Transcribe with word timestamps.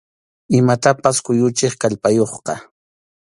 Imatapas 0.59 1.15
kuyuchiq 1.25 1.73
kallpayuqqa. 1.81 2.53